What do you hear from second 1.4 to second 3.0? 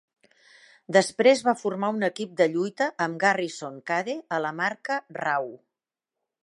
va formar un equip de lluita